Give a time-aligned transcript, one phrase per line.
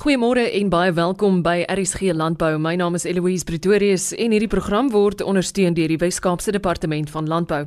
[0.00, 2.54] Goeiemôre en baie welkom by RSG Landbou.
[2.56, 7.28] My naam is Eloise Pretorius en hierdie program word ondersteun deur die Wes-Kaapse Departement van
[7.28, 7.66] Landbou.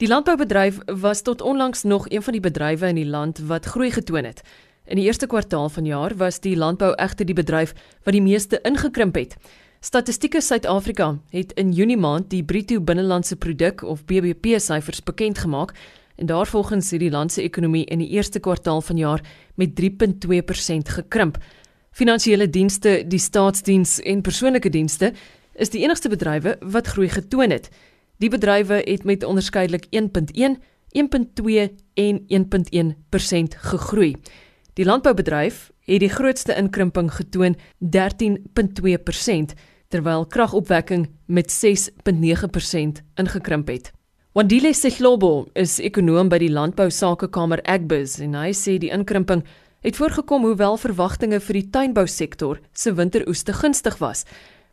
[0.00, 3.90] Die landboubedryf was tot onlangs nog een van die bedrywe in die land wat groei
[3.92, 4.40] getoon het.
[4.88, 8.62] In die eerste kwartaal van jaar was die landbou egter die bedryf wat die meeste
[8.64, 9.36] ingekrimp het.
[9.84, 15.76] Statistieke Suid-Afrika het in Junie maand die bruto binnelandse produk of BBP syfers bekend gemaak
[16.18, 19.22] en daarvolgens het die land se ekonomie in die eerste kwartaal van jaar
[19.54, 21.38] met 3.2% gekrimp.
[21.90, 25.12] Finansiële dienste, die staatsdiens en persoonlike dienste
[25.54, 27.70] is die enigste bedrywe wat groei getoon het.
[28.18, 30.58] Die bedrywe het met onderskeidelik 1.1,
[30.94, 34.16] 1.2 en 1.1% gegroei.
[34.74, 39.54] Die landboubedryf het die grootste inkrimping getoon, 13.2%,
[39.88, 43.92] terwyl kragopwekking met 6.9% ingekrimp het.
[44.38, 49.40] Wandile Sehlobo is ekonom by die Landbou Sakekamer Agbiz en hy sê die inkrimping
[49.82, 54.22] het voorgekom hoewel verwagtinge vir die tuinbousektor se winteroes te gunstig was.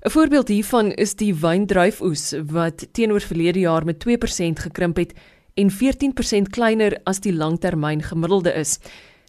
[0.05, 5.17] 'n Voorbeeld hiervan is die wyndruifoes wat teenoor verlede jaar met 2% gekrimp het
[5.57, 8.77] en 14% kleiner as die langtermyn gemiddelde is.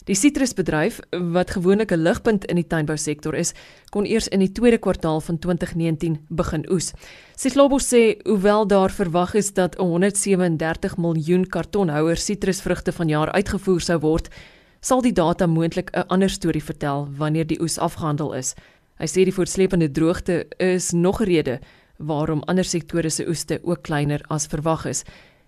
[0.07, 3.53] Die sitrusbedryf wat gewoonlik 'n ligpunt in die tuinbousektor is,
[3.89, 6.93] kon eers in die tweede kwartaal van 2019 begin oes.
[7.35, 14.29] Sislobo sê hoewel daar verwag is dat 137 miljoen kartonhouers sitrusvrugte vanjaar uitgevoer sou word,
[14.79, 18.55] sal die data moontlik 'n ander storie vertel wanneer die oes afgehandel is.
[18.99, 21.59] Hy sê die voortsleepende droogte is nog 'n rede
[21.97, 25.03] waarom ander sektore se oeste ook kleiner as verwag is.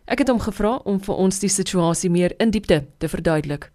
[0.05, 3.71] Ek het hom gevra om vir ons die situasie meer in diepte te verduidelik.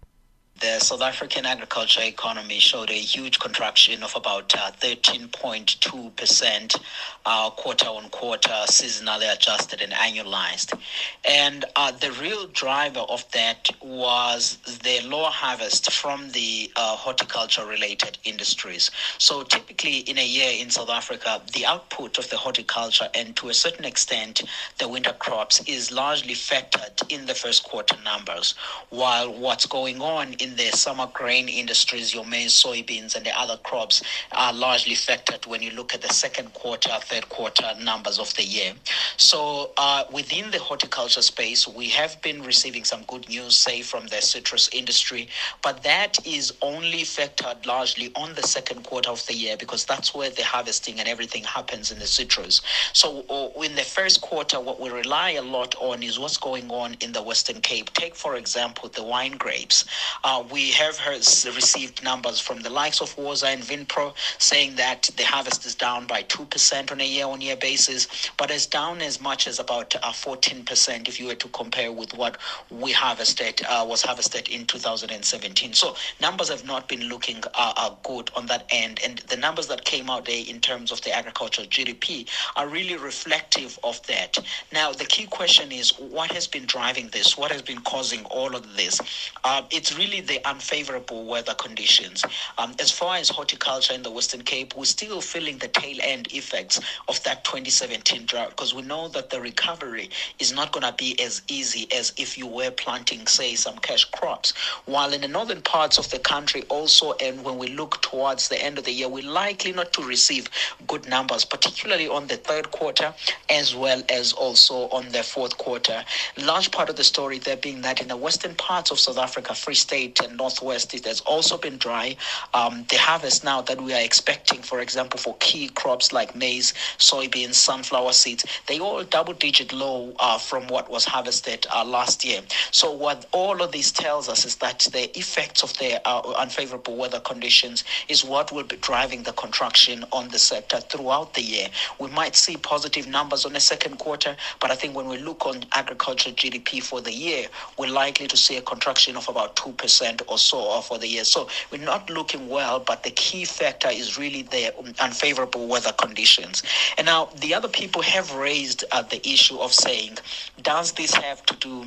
[0.61, 6.79] The South African agriculture economy showed a huge contraction of about 13.2% uh,
[7.25, 10.79] uh, quarter on quarter, seasonally adjusted and annualized.
[11.25, 17.65] And uh, the real driver of that was the lower harvest from the uh, horticulture
[17.65, 18.91] related industries.
[19.17, 23.49] So, typically, in a year in South Africa, the output of the horticulture and to
[23.49, 24.43] a certain extent
[24.77, 28.55] the winter crops is largely factored in the first quarter numbers,
[28.89, 33.57] while what's going on in the summer grain industries, your main soybeans and the other
[33.63, 38.31] crops are largely affected when you look at the second quarter, third quarter numbers of
[38.35, 38.73] the year.
[39.17, 44.05] So uh, within the horticulture space, we have been receiving some good news, say from
[44.07, 45.27] the citrus industry,
[45.63, 50.13] but that is only factored largely on the second quarter of the year because that's
[50.13, 52.61] where the harvesting and everything happens in the citrus.
[52.93, 56.69] So uh, in the first quarter, what we rely a lot on is what's going
[56.69, 57.91] on in the Western Cape.
[57.93, 59.85] Take, for example, the wine grapes.
[60.23, 61.17] Uh, we have heard,
[61.55, 66.07] received numbers from the likes of Waza and Vinpro saying that the harvest is down
[66.07, 68.07] by 2% on a year on year basis,
[68.37, 72.13] but it's down as much as about uh, 14% if you were to compare with
[72.13, 72.37] what
[72.69, 75.73] we harvested, uh, was harvested in 2017.
[75.73, 78.99] So numbers have not been looking uh, uh, good on that end.
[79.03, 82.97] And the numbers that came out there in terms of the agricultural GDP are really
[82.97, 84.37] reflective of that.
[84.73, 87.37] Now, the key question is what has been driving this?
[87.37, 88.99] What has been causing all of this?
[89.43, 92.23] Uh, it's really the unfavorable weather conditions.
[92.57, 96.27] Um, as far as horticulture in the Western Cape, we're still feeling the tail end
[96.33, 100.09] effects of that 2017 drought because we know that the recovery
[100.39, 104.05] is not going to be as easy as if you were planting, say, some cash
[104.05, 104.53] crops.
[104.85, 108.61] While in the northern parts of the country, also, and when we look towards the
[108.63, 110.49] end of the year, we're likely not to receive
[110.87, 113.13] good numbers, particularly on the third quarter
[113.49, 116.03] as well as also on the fourth quarter.
[116.37, 119.53] Large part of the story there being that in the western parts of South Africa,
[119.53, 122.15] Free State and northwest, it has also been dry.
[122.53, 126.73] Um, the harvest now that we are expecting, for example, for key crops like maize,
[126.97, 132.23] soybeans, sunflower seeds, they all double digit low uh, from what was harvested uh, last
[132.23, 132.41] year.
[132.71, 136.95] So, what all of this tells us is that the effects of the uh, unfavorable
[136.95, 141.67] weather conditions is what will be driving the contraction on the sector throughout the year.
[141.99, 145.45] We might see positive numbers on the second quarter, but I think when we look
[145.45, 150.04] on agriculture GDP for the year, we're likely to see a contraction of about 2%
[150.27, 151.23] or so for the year.
[151.23, 156.63] So we're not looking well, but the key factor is really the unfavorable weather conditions.
[156.97, 160.17] And now the other people have raised uh, the issue of saying,
[160.61, 161.85] does this have to do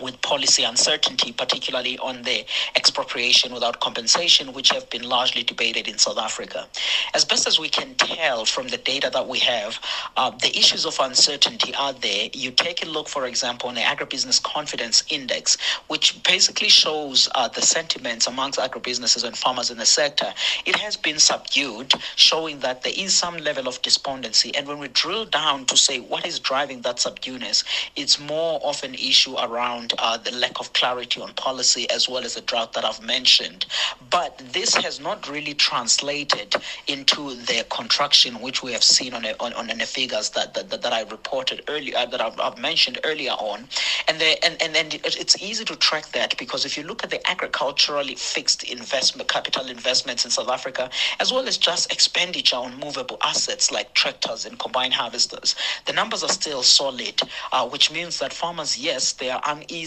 [0.00, 2.44] with policy uncertainty, particularly on the
[2.74, 6.66] expropriation without compensation, which have been largely debated in South Africa.
[7.14, 9.78] As best as we can tell from the data that we have,
[10.16, 12.28] uh, the issues of uncertainty are there.
[12.32, 15.56] You take a look, for example, on the Agribusiness Confidence Index,
[15.88, 20.32] which basically shows uh, the sentiments amongst agribusinesses and farmers in the sector.
[20.64, 24.54] It has been subdued, showing that there is some level of despondency.
[24.54, 27.64] And when we drill down to say what is driving that subduedness,
[27.96, 32.08] it's more of an issue around around uh, the lack of clarity on policy as
[32.08, 33.66] well as the drought that I've mentioned.
[34.10, 36.54] But this has not really translated
[36.86, 40.70] into the contraction which we have seen on, a, on, on the figures that, that,
[40.70, 43.68] that I reported earlier, uh, that I've, I've, mentioned earlier on.
[44.08, 47.10] And, the, and, and then it's easy to track that because if you look at
[47.10, 50.88] the agriculturally fixed investment, capital investments in South Africa,
[51.20, 55.54] as well as just expenditure on movable assets like tractors and combined harvesters,
[55.84, 57.20] the numbers are still solid,
[57.52, 59.42] uh, which means that farmers, yes, they are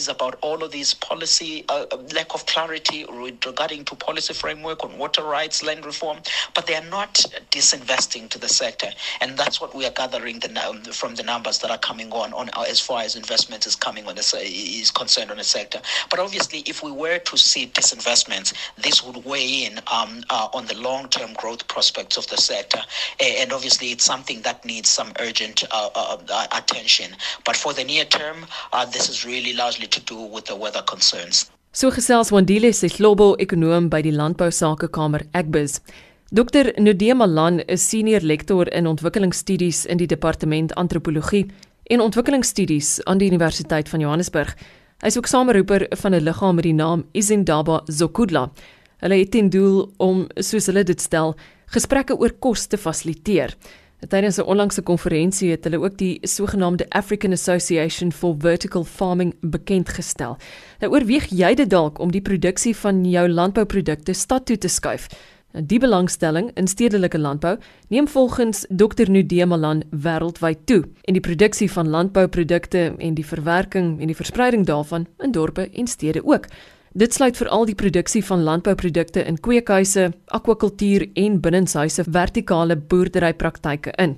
[0.07, 3.05] about all of these policy, uh, lack of clarity
[3.45, 6.19] regarding to policy framework on water rights, land reform,
[6.53, 7.13] but they are not
[7.51, 8.89] disinvesting to the sector.
[9.21, 10.49] And that's what we are gathering the,
[10.93, 14.05] from the numbers that are coming on, on uh, as far as investment is coming
[14.07, 15.81] on the, is concerned on the sector.
[16.09, 20.65] But obviously, if we were to see disinvestments, this would weigh in um, uh, on
[20.65, 22.79] the long-term growth prospects of the sector.
[23.19, 27.15] And obviously, it's something that needs some urgent uh, uh, uh attention.
[27.45, 30.83] But for the near term, uh, this is really largely to do with the weather
[30.83, 31.49] concerns.
[31.71, 35.79] So gesels Wandile se global ekonom by die Landbou Sakekamer Agbus.
[36.31, 41.45] Dr Nodie Malan is senior lektor in ontwikkelingsstudies in die departement antropologie
[41.89, 44.55] en ontwikkelingsstudies aan die Universiteit van Johannesburg.
[45.01, 48.51] Hy is ook sameroeper van 'n liggaam met die naam Izindaba Zokudla.
[48.99, 51.35] Hulle het ten doel om, soos hulle dit stel,
[51.65, 53.55] gesprekke oor kos te fasiliteer.
[54.07, 59.89] Tydens 'n onlangse konferensie het hulle ook die sogenaamde African Association for Vertical Farming bekend
[59.89, 60.37] gestel.
[60.79, 65.07] Nou oorweeg jy dit dalk om die produksie van jou landbouprodukte stad toe te skuif?
[65.51, 67.57] Nou, die belangstelling in stedelike landbou
[67.87, 73.99] neem volgens Dr Nudee Malan wêreldwyd toe en die produksie van landbouprodukte en die verwerking
[74.01, 76.45] en die verspreiding daarvan in dorpe en stede ook.
[76.99, 84.17] Dit sluit veral die produksie van landbouprodukte in kweekhuise, akwakultuur en binnenshuise vertikale boerderypraktyke in.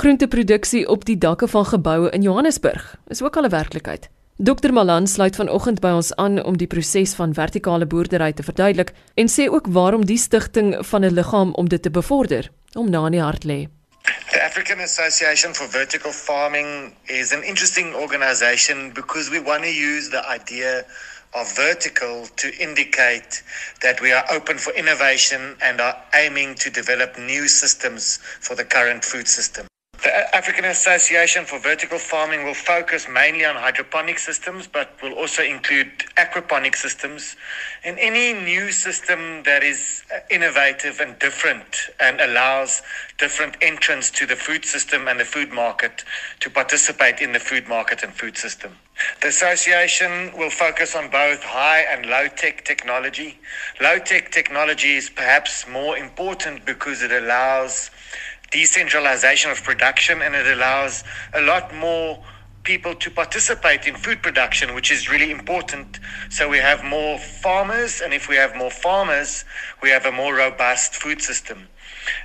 [0.00, 4.08] Groenteproduksie op die dakke van geboue in Johannesburg is ook al 'n werklikheid.
[4.36, 8.92] Dr Malan sluit vanoggend by ons aan om die proses van vertikale boerdery te verduidelik
[9.14, 13.04] en sê ook waarom die stigting van 'n liggaam om dit te bevorder om na
[13.06, 13.68] in die hart lê.
[14.30, 20.10] The African Association for Vertical Farming is an interesting organization because we want to use
[20.10, 20.84] the idea
[21.34, 23.42] of vertical to indicate
[23.82, 28.64] that we are open for innovation and are aiming to develop new systems for the
[28.64, 29.66] current food system.
[30.02, 35.42] The African Association for Vertical Farming will focus mainly on hydroponic systems, but will also
[35.42, 37.34] include aquaponic systems
[37.82, 42.82] and any new system that is uh, innovative and different and allows
[43.18, 46.04] different entrants to the food system and the food market
[46.40, 48.76] to participate in the food market and food system.
[49.20, 53.38] The association will focus on both high and low tech technology.
[53.80, 57.90] Low tech technology is perhaps more important because it allows
[58.50, 61.04] decentralization of production and it allows
[61.34, 62.22] a lot more
[62.62, 66.00] people to participate in food production, which is really important.
[66.30, 69.44] So we have more farmers, and if we have more farmers,
[69.82, 71.68] we have a more robust food system.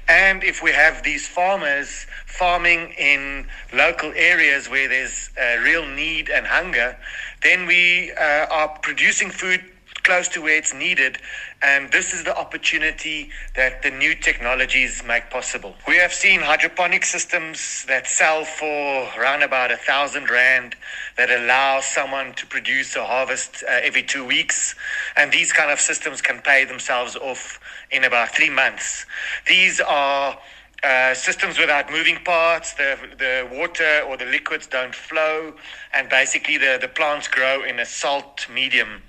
[0.07, 6.29] And if we have these farmers farming in local areas where there's a real need
[6.29, 6.97] and hunger,
[7.43, 9.63] then we uh, are producing food
[10.03, 11.17] close to where it's needed.
[11.61, 15.75] And this is the opportunity that the new technologies make possible.
[15.87, 20.75] We have seen hydroponic systems that sell for around about a thousand rand
[21.17, 24.75] that allow someone to produce a harvest uh, every two weeks.
[25.15, 27.59] And these kind of systems can pay themselves off
[27.91, 29.05] in about three months.
[29.47, 30.37] These are
[30.83, 35.53] uh, systems without moving parts, the, the water or the liquids don't flow,
[35.93, 39.03] and basically the, the plants grow in a salt medium,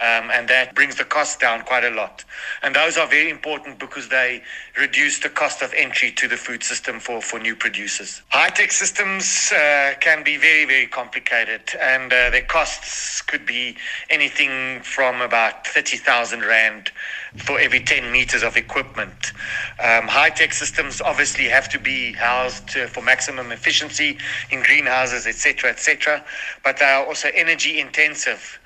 [0.00, 2.24] um, and that brings the cost down quite a lot.
[2.62, 4.42] And those are very important because they
[4.80, 8.22] reduce the cost of entry to the food system for, for new producers.
[8.28, 13.76] High tech systems uh, can be very, very complicated, and uh, their costs could be
[14.08, 16.90] anything from about 30,000 Rand
[17.36, 19.32] for every 10 meters of equipment.
[19.78, 24.18] Um, high tech systems obviously have to be housed uh, for maximum efficiency
[24.50, 26.24] in greenhouses, etc., etc.,
[26.62, 28.58] but they are also energy intensive.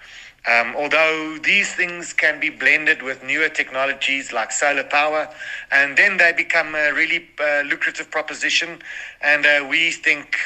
[0.44, 5.28] Um, although these things can be blended with newer technologies like solar power,
[5.70, 8.80] and then they become a really uh, lucrative proposition.
[9.20, 10.36] And uh, we think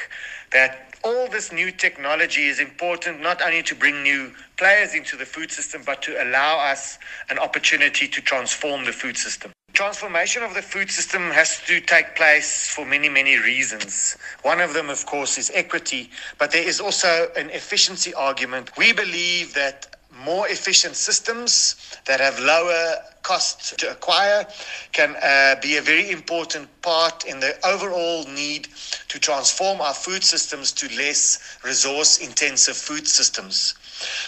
[0.52, 5.24] that all this new technology is important not only to bring new players into the
[5.24, 6.98] food system, but to allow us
[7.30, 9.52] an opportunity to transform the food system.
[9.76, 14.16] Transformation of the food system has to take place for many, many reasons.
[14.40, 18.74] One of them, of course, is equity, but there is also an efficiency argument.
[18.78, 24.46] We believe that more efficient systems that have lower cost to acquire
[24.92, 28.68] can uh, be a very important part in the overall need
[29.08, 33.74] to transform our food systems to less resource intensive food systems.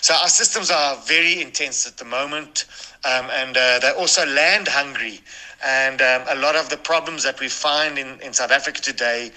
[0.02, 2.66] So our systems are very intense at the moment
[3.04, 5.20] um, and uh, they're also land hungry.
[5.64, 9.32] And um, a lot of the problems that we find in, in South Africa today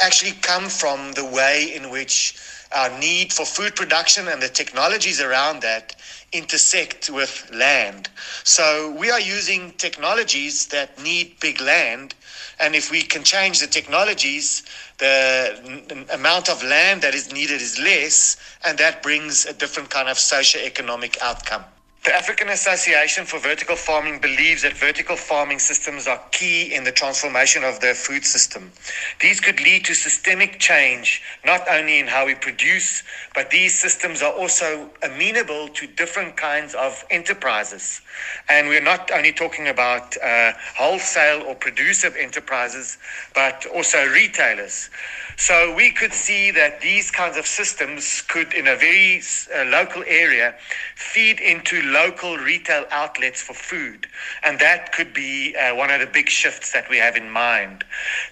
[0.00, 2.38] actually come from the way in which
[2.74, 5.96] our need for food production and the technologies around that
[6.32, 8.08] intersect with land.
[8.44, 12.14] So we are using technologies that need big land.
[12.58, 14.62] And if we can change the technologies,
[14.98, 19.90] the n- amount of land that is needed is less, and that brings a different
[19.90, 21.64] kind of socio-economic outcome.
[22.04, 26.90] The African Association for Vertical Farming believes that vertical farming systems are key in the
[26.90, 28.72] transformation of the food system.
[29.20, 33.04] These could lead to systemic change, not only in how we produce,
[33.36, 38.00] but these systems are also amenable to different kinds of enterprises.
[38.48, 42.98] And we're not only talking about uh, wholesale or producer enterprises,
[43.32, 44.90] but also retailers.
[45.36, 49.22] So we could see that these kinds of systems could, in a very
[49.54, 50.54] uh, local area,
[50.94, 54.06] feed into local retail outlets for food.
[54.44, 57.84] And that could be uh, one of the big shifts that we have in mind.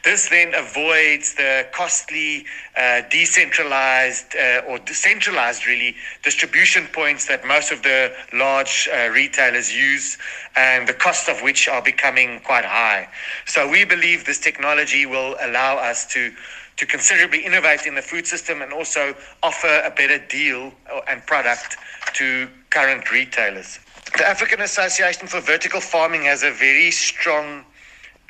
[0.04, 2.45] This then avoids the costly,
[2.76, 9.75] uh, decentralized, uh, or decentralized, really, distribution points that most of the large uh, retailers
[9.75, 10.16] use
[10.57, 13.09] and the cost of which are becoming quite high.
[13.47, 16.33] So we believe this technology will allow us to
[16.81, 20.73] to considerably innovate in the food system and also offer a better deal
[21.09, 21.77] and product
[22.15, 23.79] to current retailers.
[24.17, 27.67] The African Association for Vertical Farming has a very strong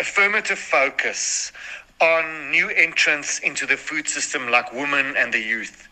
[0.00, 1.52] affirmative focus
[2.00, 5.88] on new entrants into the food system like women and the youth.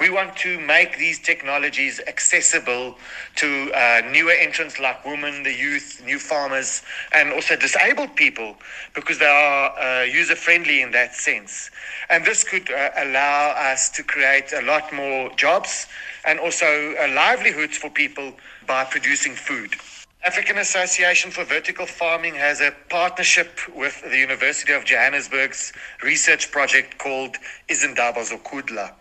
[0.00, 2.96] We want to make these technologies accessible
[3.36, 8.56] to uh, newer entrants like women, the youth, new farmers, and also disabled people
[8.94, 11.70] because they are uh, user friendly in that sense.
[12.08, 15.86] And this could uh, allow us to create a lot more jobs
[16.24, 18.32] and also uh, livelihoods for people
[18.66, 19.74] by producing food.
[20.22, 25.72] African Association for Vertical Farming has a partnership with the University of Johannesburg's
[26.02, 27.36] research project called
[27.70, 28.92] Izindaba Zokudla.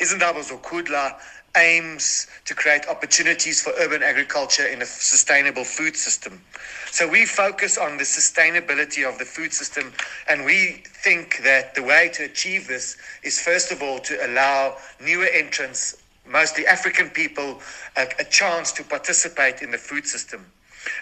[0.00, 1.20] Izindaba Zokudla
[1.58, 6.40] aims to create opportunities for urban agriculture in a sustainable food system.
[6.90, 9.92] So we focus on the sustainability of the food system,
[10.26, 14.78] and we think that the way to achieve this is first of all to allow
[15.04, 17.60] newer entrants, mostly African people,
[17.98, 20.46] a, a chance to participate in the food system.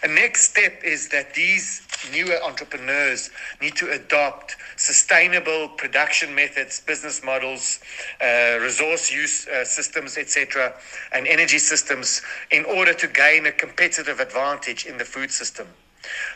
[0.03, 1.83] A next step is that these
[2.13, 3.31] newer entrepreneurs
[3.61, 7.81] need to adopt sustainable production methods, business models,
[8.21, 10.75] uh, resource use uh, systems, etc.,
[11.13, 15.67] and energy systems in order to gain a competitive advantage in the food system.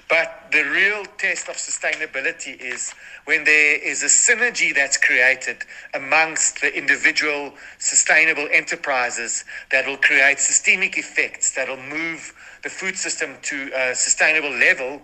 [0.08, 2.92] But the real test of sustainability is
[3.24, 10.38] when there is a synergy that's created amongst the individual sustainable enterprises that will create
[10.38, 12.34] systemic effects that will move
[12.64, 15.00] the food system to a sustainable level.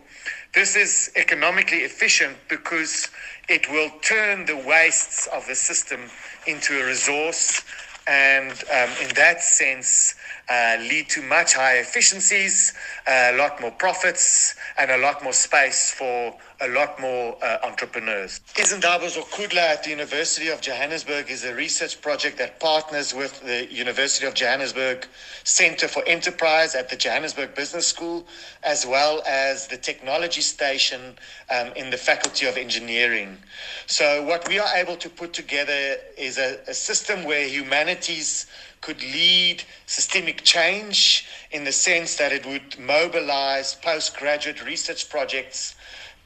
[0.55, 3.09] This is economically efficient because
[3.49, 6.01] it will turn the wastes of the system
[6.47, 7.63] into a resource
[8.07, 10.15] and um, in that sense
[10.49, 12.73] uh, lead to much higher efficiencies,
[13.07, 18.41] a lot more profits, and a lot more space for a lot more uh, entrepreneurs.
[18.55, 23.73] Izindaba Zokudla at the University of Johannesburg is a research project that partners with the
[23.73, 25.07] University of Johannesburg
[25.45, 28.27] Center for Enterprise at the Johannesburg Business School,
[28.63, 31.17] as well as the Technology Station
[31.51, 33.39] um, in the Faculty of Engineering.
[33.87, 38.47] So, what we are able to put together is a, a system where humanities
[38.83, 45.75] could lead systemic change in the sense that it would mobilize postgraduate research projects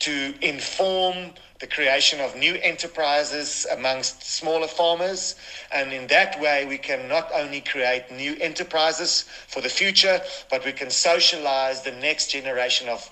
[0.05, 1.31] to inform
[1.61, 5.35] the creation of new enterprises amongst smaller farmers.
[5.73, 10.21] And in that way, we can not only create new enterprises for the future,
[10.51, 13.09] but we can socialize the next generation of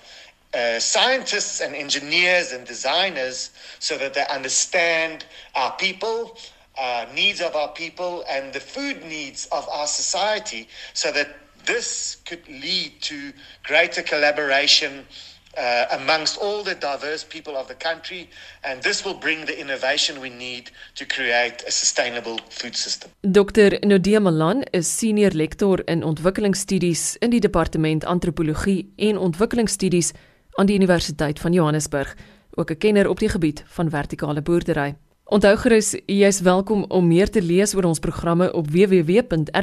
[0.53, 6.37] uh, scientists and engineers and designers so that they understand our people,
[6.79, 12.17] uh, needs of our people, and the food needs of our society so that this
[12.27, 13.33] could lead to
[13.63, 15.07] greater collaboration
[15.57, 18.29] uh, amongst all the diverse people of the country,
[18.61, 23.11] and this will bring the innovation we need to create a sustainable food system.
[23.21, 23.79] Dr.
[23.85, 30.11] Nodia Malan is senior lektor in ontwikkelingsstudies in die departement antropologie en ontwikkelingsstudies
[30.53, 32.15] aan die Universiteit van Johannesburg,
[32.53, 34.95] ook 'n kenner op die gebied van vertikale boerdery.
[35.23, 39.53] Onthou gerus, jy is welkom om meer te lees oor ons programme op www.rsg.co.za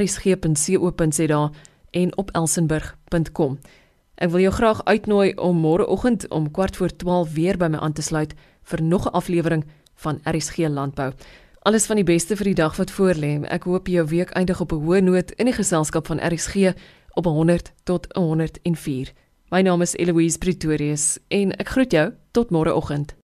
[1.91, 3.59] en op elsenburg.com.
[4.21, 7.95] Ek wil jou graag uitnooi om môreoggend om kwart voor 12 weer by my aan
[7.97, 8.35] te sluit
[8.69, 11.13] vir nog 'n aflewering van RSG Landbou.
[11.63, 13.45] Alles van die beste vir die dag wat voorlê.
[13.49, 16.75] Ek hoop jou week eindig op 'n hoë noot in die geselskap van RSG
[17.15, 19.13] op 100 tot 104.
[19.51, 23.20] My naam is Eloise Pretorius en ek groet jou tot môreoggend.